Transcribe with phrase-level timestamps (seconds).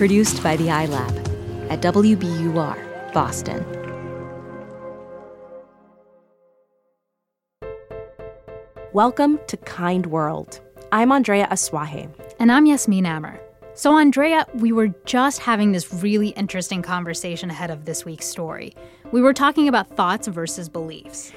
[0.00, 3.62] Produced by the iLab at WBUR, Boston.
[8.94, 10.62] Welcome to Kind World.
[10.90, 12.08] I'm Andrea Asuaje.
[12.38, 13.38] And I'm Yasmin Amer.
[13.74, 18.74] So, Andrea, we were just having this really interesting conversation ahead of this week's story.
[19.12, 21.30] We were talking about thoughts versus beliefs.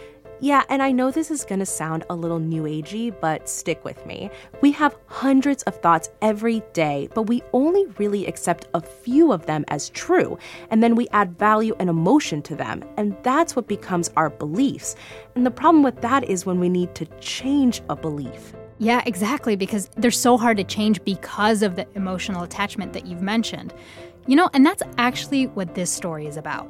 [0.44, 3.86] Yeah, and I know this is going to sound a little new agey, but stick
[3.86, 4.30] with me.
[4.60, 9.46] We have hundreds of thoughts every day, but we only really accept a few of
[9.46, 10.38] them as true,
[10.70, 14.98] and then we add value and emotion to them, and that's what becomes our beliefs.
[15.36, 18.54] And the problem with that is when we need to change a belief.
[18.80, 23.22] Yeah, exactly, because they're so hard to change because of the emotional attachment that you've
[23.22, 23.74] mentioned.
[24.28, 26.70] You know, and that's actually what this story is about.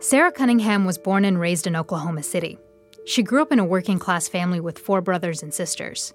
[0.00, 2.56] Sara Cunningham was born and raised in Oklahoma City.
[3.04, 6.14] She grew up in a working class family with four brothers and sisters.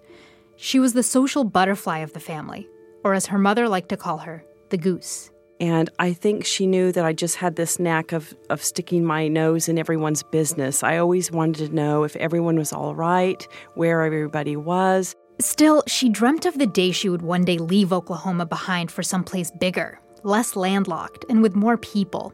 [0.56, 2.70] She was the social butterfly of the family,
[3.04, 5.32] or as her mother liked to call her, the goose.
[5.60, 9.28] And I think she knew that I just had this knack of, of sticking my
[9.28, 10.82] nose in everyone's business.
[10.82, 13.46] I always wanted to know if everyone was all right,
[13.76, 15.14] where everybody was.
[15.40, 19.52] Still, she dreamt of the day she would one day leave Oklahoma behind for someplace
[19.52, 22.34] bigger, less landlocked, and with more people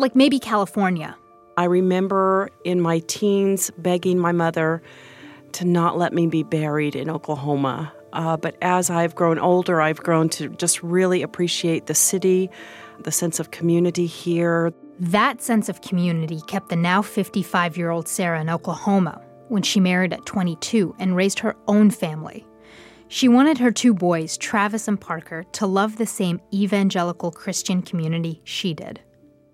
[0.00, 1.16] like maybe California.
[1.56, 4.82] I remember in my teens begging my mother
[5.52, 7.92] to not let me be buried in Oklahoma.
[8.12, 12.50] Uh, but as I've grown older, I've grown to just really appreciate the city,
[13.00, 14.72] the sense of community here.
[14.98, 19.80] That sense of community kept the now 55 year old Sara in Oklahoma when she
[19.80, 22.46] married at 22 and raised her own family.
[23.08, 28.40] She wanted her two boys, Travis and Parker, to love the same evangelical Christian community
[28.44, 29.00] she did.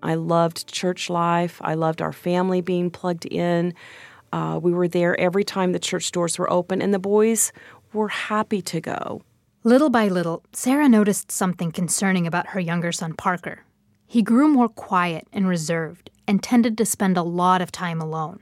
[0.07, 1.59] I loved church life.
[1.61, 3.73] I loved our family being plugged in.
[4.31, 7.51] Uh, we were there every time the church doors were open, and the boys
[7.91, 9.21] were happy to go.
[9.65, 13.65] Little by little, Sara noticed something concerning about her younger son, Parker.
[14.05, 18.39] He grew more quiet and reserved and tended to spend a lot of time alone.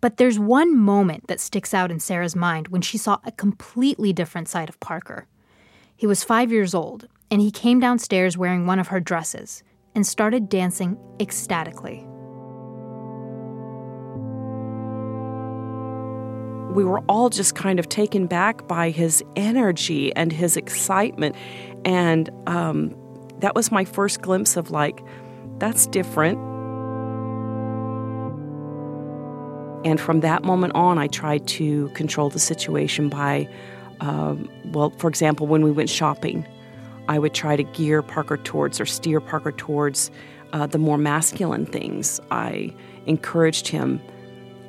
[0.00, 4.12] But there's one moment that sticks out in Sara's mind when she saw a completely
[4.12, 5.26] different side of Parker.
[5.96, 9.64] He was five years old, and he came downstairs wearing one of her dresses
[9.94, 12.06] and started dancing ecstatically.
[16.74, 21.34] We were all just kind of taken back by his energy and his excitement.
[21.84, 22.94] And um,
[23.40, 25.00] that was my first glimpse of like,
[25.58, 26.38] that's different.
[29.84, 33.48] And from that moment on, I tried to control the situation by,
[34.00, 36.46] um, well, for example, when we went shopping,
[37.08, 40.10] I would try to gear Parker towards or steer Parker towards
[40.52, 42.20] uh, the more masculine things.
[42.30, 42.74] I
[43.06, 44.00] encouraged him,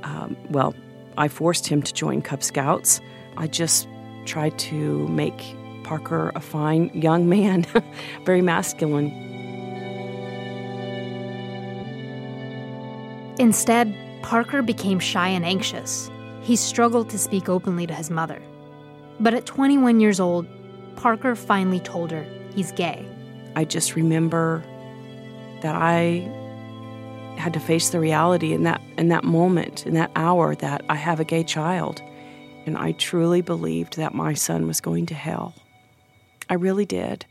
[0.03, 0.73] um, well,
[1.17, 3.01] I forced him to join Cub Scouts.
[3.37, 3.87] I just
[4.25, 7.65] tried to make Parker a fine young man,
[8.25, 9.09] very masculine.
[13.39, 16.11] Instead, Parker became shy and anxious.
[16.41, 18.41] He struggled to speak openly to his mother.
[19.19, 20.47] But at 21 years old,
[20.95, 22.25] Parker finally told her
[22.55, 23.05] he's gay.
[23.55, 24.63] I just remember
[25.61, 26.29] that I
[27.37, 30.95] had to face the reality in that in that moment, in that hour that I
[30.95, 32.01] have a gay child.
[32.65, 35.55] And I truly believed that my son was going to hell.
[36.49, 37.25] I really did.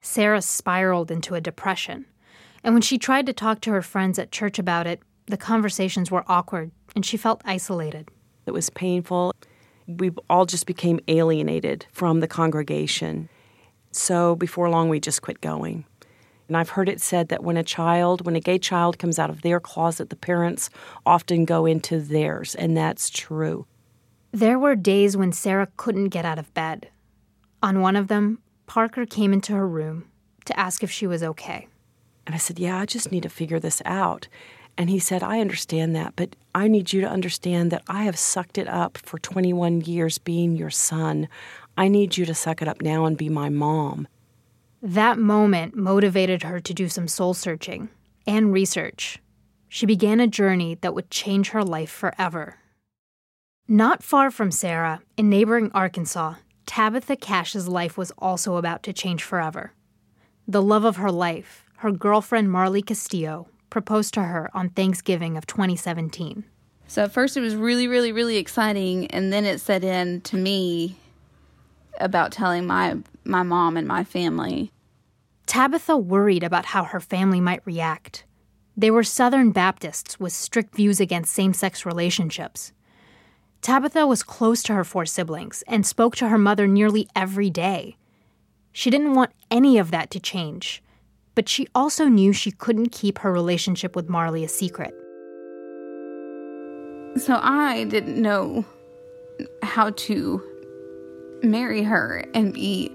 [0.00, 2.06] Sara spiraled into a depression.
[2.64, 6.10] And when she tried to talk to her friends at church about it, the conversations
[6.10, 8.08] were awkward and she felt isolated.
[8.46, 9.32] It was painful.
[9.86, 13.28] We all just became alienated from the congregation.
[13.90, 15.84] So before long, we just quit going.
[16.48, 19.30] And I've heard it said that when a child, when a gay child comes out
[19.30, 20.70] of their closet, the parents
[21.06, 23.66] often go into theirs, and that's true.
[24.32, 26.88] There were days when Sara couldn't get out of bed.
[27.62, 30.06] On one of them, Parker came into her room
[30.46, 31.68] to ask if she was okay.
[32.26, 34.28] And I said, Yeah, I just need to figure this out.
[34.78, 38.18] And he said, I understand that, but I need you to understand that I have
[38.18, 41.28] sucked it up for 21 years being your son.
[41.76, 44.08] I need you to suck it up now and be my mom.
[44.82, 47.88] That moment motivated her to do some soul searching
[48.26, 49.18] and research.
[49.68, 52.56] She began a journey that would change her life forever.
[53.68, 56.34] Not far from Sara, in neighboring Arkansas,
[56.66, 59.72] Tabitha Cash's life was also about to change forever.
[60.48, 65.46] The love of her life, her girlfriend Marley Castillo, proposed to her on Thanksgiving of
[65.46, 66.44] 2017.
[66.86, 70.36] So at first it was really, really, really exciting, and then it set in to
[70.36, 70.96] me
[71.98, 74.70] about telling my my mom and my family.
[75.46, 78.24] Tabitha worried about how her family might react.
[78.76, 82.72] They were Southern Baptists with strict views against same sex relationships.
[83.62, 87.96] Tabitha was close to her four siblings and spoke to her mother nearly every day.
[88.72, 90.82] She didn't want any of that to change,
[91.34, 94.94] but she also knew she couldn't keep her relationship with Marley a secret.
[97.16, 98.64] So I didn't know
[99.62, 100.42] how to
[101.42, 102.90] marry her and be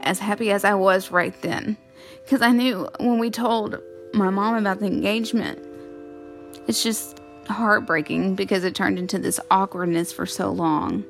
[0.00, 1.76] as happy as I was right then.
[2.24, 3.78] Because I knew when we told
[4.14, 5.58] my mom about the engagement,
[6.66, 11.04] it's just heartbreaking because it turned into this awkwardness for so long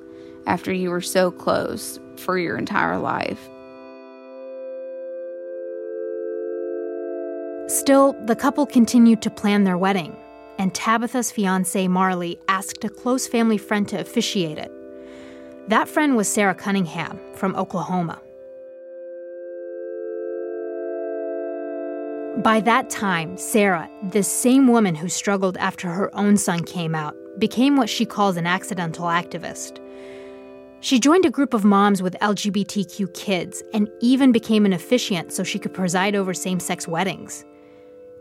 [0.46, 3.48] after you were so close for your entire life.
[7.82, 10.16] Still, the couple continued to plan their wedding,
[10.56, 14.70] and Tabitha's fiance Marley asked a close family friend to officiate it.
[15.66, 18.22] That friend was Sara Cunningham from Oklahoma.
[22.44, 27.16] By that time, Sara, the same woman who struggled after her own son came out,
[27.40, 29.80] became what she calls an accidental activist.
[30.78, 35.42] She joined a group of moms with LGBTQ kids and even became an officiant so
[35.42, 37.44] she could preside over same sex weddings.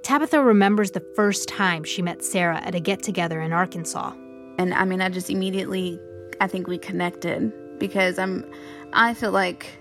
[0.03, 4.13] Tabitha remembers the first time she met Sara at a get together in Arkansas.
[4.57, 6.00] And I mean, I just immediately,
[6.39, 8.51] I think we connected because I'm,
[8.94, 9.80] I feel like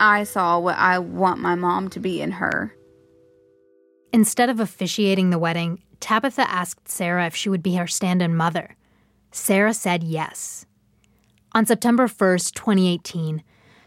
[0.00, 2.74] I saw what I want my mom to be in her.
[4.12, 8.34] Instead of officiating the wedding, Tabitha asked Sara if she would be her stand in
[8.34, 8.76] mother.
[9.30, 10.66] Sara said yes.
[11.52, 13.42] On September 1st, 2018,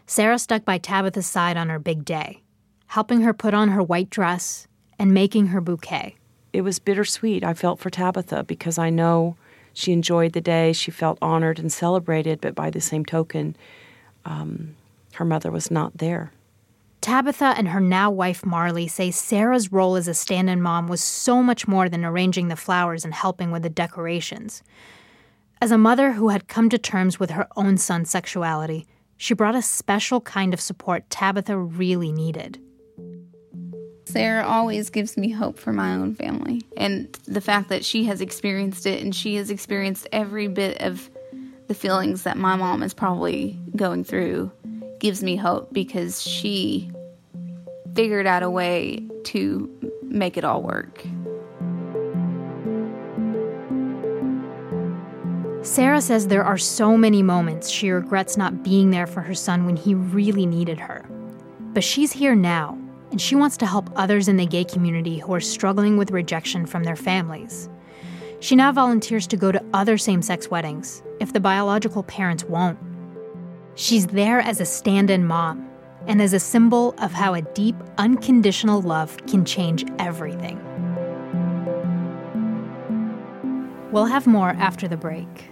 [0.06, 2.42] Sara stuck by Tabitha's side on her big day,
[2.88, 4.66] helping her put on her white dress
[5.02, 6.14] and making her bouquet.
[6.52, 7.42] It was bittersweet.
[7.42, 9.36] I felt for Tabitha because I know
[9.72, 10.72] she enjoyed the day.
[10.72, 13.56] She felt honored and celebrated, but by the same token,
[14.24, 14.76] um,
[15.14, 16.30] her mother was not there.
[17.00, 21.02] Tabitha and her now wife Marley say Sara's role as a stand in mom was
[21.02, 24.62] so much more than arranging the flowers and helping with the decorations.
[25.60, 29.56] As a mother who had come to terms with her own son's sexuality, she brought
[29.56, 32.60] a special kind of support Tabitha really needed.
[34.04, 36.62] Sara always gives me hope for my own family.
[36.76, 41.08] And the fact that she has experienced it and she has experienced every bit of
[41.68, 44.50] the feelings that my mom is probably going through
[44.98, 46.90] gives me hope because she
[47.94, 49.70] figured out a way to
[50.02, 51.04] make it all work.
[55.62, 59.64] Sara says there are so many moments she regrets not being there for her son
[59.64, 61.04] when he really needed her.
[61.72, 62.76] But she's here now,
[63.12, 66.66] and she wants to help others in the gay community who are struggling with rejection
[66.66, 67.68] from their families.
[68.40, 72.78] She now volunteers to go to other same sex weddings if the biological parents won't.
[73.76, 75.68] She's there as a stand in mom
[76.06, 80.58] and as a symbol of how a deep, unconditional love can change everything.
[83.92, 85.51] We'll have more after the break.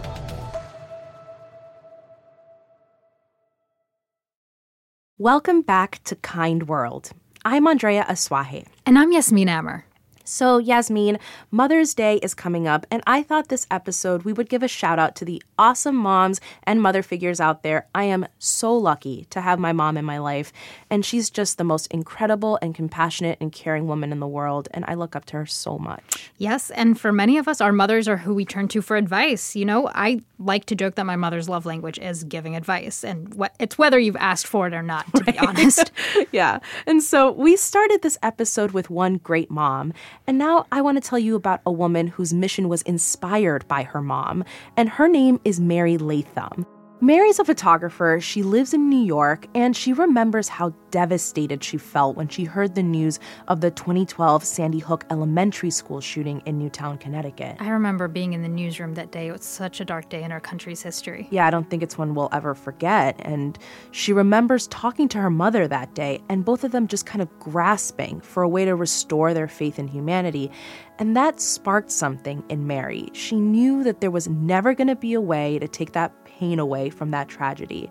[5.21, 7.11] Welcome back to Kind World.
[7.45, 8.65] I'm Andrea Asuaje.
[8.87, 9.85] And I'm Yasmin Amer.
[10.23, 14.63] So, Yasmin, Mother's Day is coming up, and I thought this episode we would give
[14.63, 17.87] a shout out to the awesome moms and mother figures out there.
[17.95, 20.53] I am so lucky to have my mom in my life,
[20.89, 24.85] and she's just the most incredible and compassionate and caring woman in the world, and
[24.87, 26.31] I look up to her so much.
[26.37, 29.55] Yes, and for many of us, our mothers are who we turn to for advice.
[29.55, 33.33] You know, I like to joke that my mother's love language is giving advice, and
[33.33, 35.91] what, it's whether you've asked for it or not, to be honest.
[36.31, 36.59] yeah.
[36.85, 39.93] And so we started this episode with one great mom,
[40.27, 43.83] And now I want to tell you about a woman whose mission was inspired by
[43.83, 44.43] her mom,
[44.77, 46.65] and her name is Mary Latham.
[47.03, 48.19] Mary's a photographer.
[48.21, 52.75] She lives in New York, and she remembers how devastated she felt when she heard
[52.75, 57.55] the news of the 2012 Sandy Hook Elementary School shooting in Newtown, Connecticut.
[57.59, 59.29] I remember being in the newsroom that day.
[59.29, 61.27] It was such a dark day in our country's history.
[61.31, 63.19] Yeah, I don't think it's one we'll ever forget.
[63.25, 63.57] And
[63.89, 67.39] she remembers talking to her mother that day, and both of them just kind of
[67.39, 70.51] grasping for a way to restore their faith in humanity.
[70.99, 73.09] And that sparked something in Mary.
[73.13, 76.59] She knew that there was never going to be a way to take that pain
[76.59, 77.89] away from that tragedy.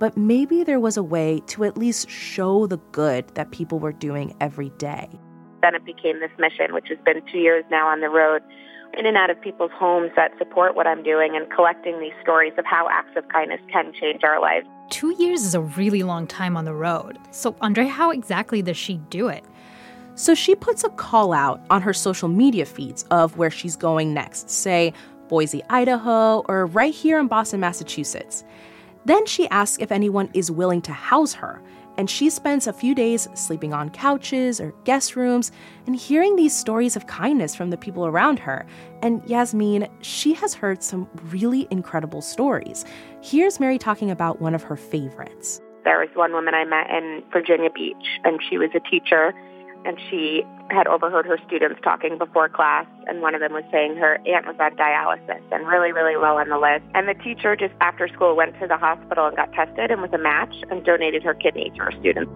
[0.00, 3.92] But maybe there was a way to at least show the good that people were
[3.92, 5.08] doing every day.
[5.62, 8.42] Then it became this mission, which has been two years now on the road,
[8.98, 12.52] in and out of people's homes that support what I'm doing and collecting these stories
[12.58, 14.66] of how acts of kindness can change our lives.
[14.90, 17.18] Two years is a really long time on the road.
[17.30, 19.44] So, Andre, how exactly does she do it?
[20.16, 24.12] So, she puts a call out on her social media feeds of where she's going
[24.12, 24.50] next.
[24.50, 24.92] Say,
[25.34, 28.44] Boise, Idaho, or right here in Boston, Massachusetts.
[29.04, 31.60] Then she asks if anyone is willing to house her,
[31.98, 35.50] and she spends a few days sleeping on couches or guest rooms
[35.88, 38.64] and hearing these stories of kindness from the people around her.
[39.02, 42.84] And Yasmin, she has heard some really incredible stories.
[43.20, 45.60] Here's Mary talking about one of her favorites.
[45.82, 49.34] There was one woman I met in Virginia Beach, and she was a teacher
[49.84, 53.96] and she had overheard her students talking before class, and one of them was saying
[53.96, 56.84] her aunt was on dialysis and really, really low on the list.
[56.94, 60.12] And the teacher just after school went to the hospital and got tested and was
[60.12, 62.32] a match and donated her kidney to her students.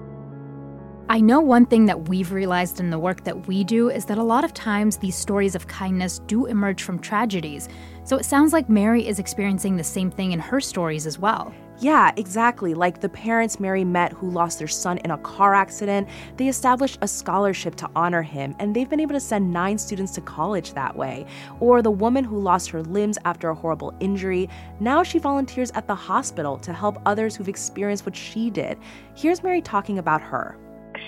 [1.11, 4.19] I know one thing that we've realized in the work that we do is that
[4.19, 7.67] a lot of times these stories of kindness do emerge from tragedies.
[8.05, 11.55] So it sounds like Mary is experiencing the same thing in her stories as well.
[11.81, 12.75] Yeah, exactly.
[12.75, 16.99] Like the parents Mary met who lost their son in a car accident, they established
[17.03, 20.73] a scholarship to honor him, and they've been able to send nine students to college
[20.73, 21.25] that way.
[21.61, 24.49] Or the woman who lost her limbs after a horrible injury,
[24.81, 28.77] now she volunteers at the hospital to help others who've experienced what she did.
[29.15, 30.57] Here's Mary talking about her.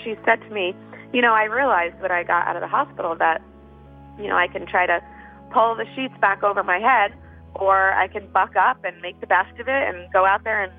[0.05, 0.73] She said to me,
[1.11, 3.41] You know, I realized when I got out of the hospital that,
[4.17, 5.03] you know, I can try to
[5.51, 7.13] pull the sheets back over my head
[7.55, 10.63] or I can buck up and make the best of it and go out there
[10.63, 10.71] and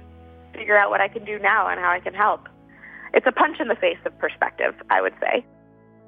[0.55, 2.49] figure out what I can do now and how I can help.
[3.15, 5.45] It's a punch in the face of perspective, I would say.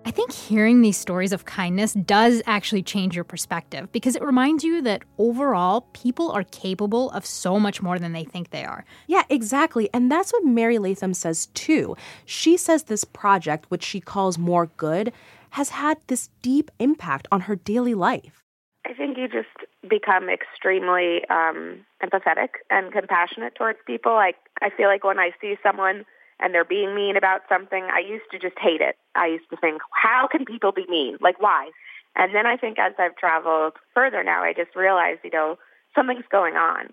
[0.06, 4.62] I think hearing these stories of kindness does actually change your perspective because it reminds
[4.62, 8.84] you that overall, people are capable of so much more than they think they are.
[9.06, 9.88] Yeah, exactly.
[9.94, 11.96] And that's what Mary Latham says too.
[12.26, 15.10] She says this project, which she calls More Good,
[15.50, 18.43] has had this deep impact on her daily life.
[18.86, 19.48] I think you just
[19.88, 24.12] become extremely um, empathetic and compassionate towards people.
[24.12, 26.04] Like I feel like when I see someone
[26.38, 28.96] and they're being mean about something, I used to just hate it.
[29.14, 31.16] I used to think, how can people be mean?
[31.20, 31.70] Like why?
[32.16, 35.56] And then I think as I've traveled further now, I just realized, you know,
[35.94, 36.92] something's going on.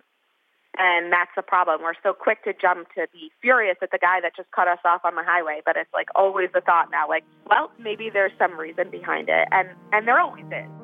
[0.77, 1.81] And that's the problem.
[1.83, 4.79] We're so quick to jump to be furious at the guy that just cut us
[4.85, 8.31] off on the highway, but it's like always the thought now, like, well, maybe there's
[8.39, 10.80] some reason behind it, and and there always is.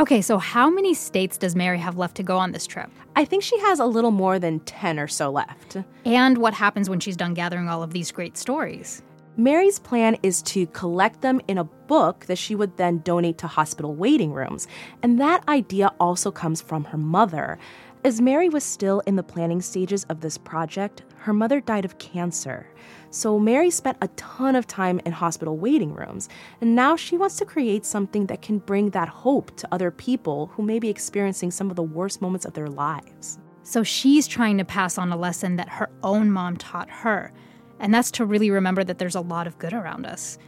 [0.00, 2.90] Okay, so how many states does Mary have left to go on this trip?
[3.16, 5.76] I think she has a little more than 10 or so left.
[6.06, 9.02] And what happens when she's done gathering all of these great stories?
[9.36, 13.46] Mary's plan is to collect them in a book that she would then donate to
[13.46, 14.66] hospital waiting rooms.
[15.02, 17.58] And that idea also comes from her mother.
[18.02, 21.98] As Mary was still in the planning stages of this project, her mother died of
[21.98, 22.66] cancer.
[23.10, 26.30] So Mary spent a ton of time in hospital waiting rooms,
[26.62, 30.46] and now she wants to create something that can bring that hope to other people
[30.46, 33.38] who may be experiencing some of the worst moments of their lives.
[33.64, 37.34] So she's trying to pass on a lesson that her own mom taught her,
[37.80, 40.38] and that's to really remember that there's a lot of good around us.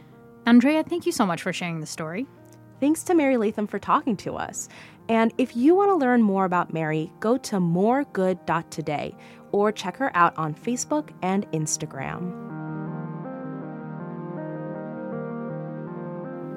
[0.47, 2.25] Andrea, thank you so much for sharing the story.
[2.79, 4.67] Thanks to Mary Latham for talking to us.
[5.09, 9.15] And if you want to learn more about Mary, go to moregood.today
[9.51, 12.53] or check her out on Facebook and Instagram.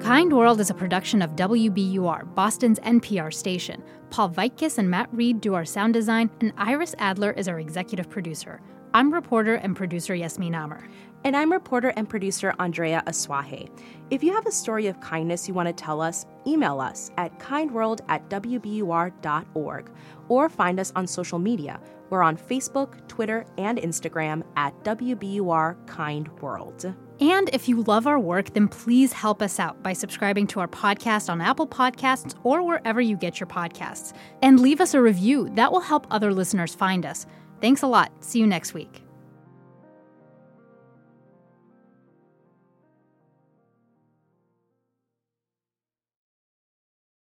[0.01, 3.83] Kind World is a production of WBUR, Boston's NPR station.
[4.09, 8.09] Paul Vaitkus and Matt Reed do our sound design, and Iris Adler is our executive
[8.09, 8.61] producer.
[8.93, 10.87] I'm reporter and producer Yasmin Amer.
[11.27, 13.69] And I'm reporter and producer Andrea Asuaje.
[14.11, 17.37] If you have a story of kindness you want to tell us, email us at
[17.37, 19.91] kindworld at wbur.org
[20.29, 21.81] or find us on social media.
[22.09, 26.95] We're on Facebook, Twitter, and Instagram at WBUR Kind World.
[27.19, 30.69] And if you love our work, then please help us out by subscribing to our
[30.69, 34.13] podcast on Apple Podcasts or wherever you get your podcasts.
[34.41, 35.49] And leave us a review.
[35.55, 37.25] That will help other listeners find us.
[37.59, 38.13] Thanks a lot.
[38.23, 39.03] See you next week.